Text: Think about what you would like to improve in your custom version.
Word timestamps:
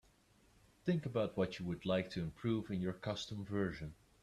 Think 0.83 1.05
about 1.05 1.37
what 1.37 1.59
you 1.59 1.65
would 1.67 1.85
like 1.85 2.09
to 2.09 2.23
improve 2.23 2.71
in 2.71 2.81
your 2.81 2.91
custom 2.93 3.45
version. 3.45 3.93